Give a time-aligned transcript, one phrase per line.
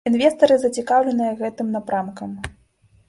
[0.09, 2.31] Інвестары зацікаўленыя гэтым напрамкам.